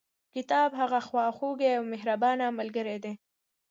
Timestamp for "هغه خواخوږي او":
0.81-1.83